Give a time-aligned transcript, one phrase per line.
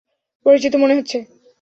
[0.45, 1.17] পরিচিত মনে হচ্ছে।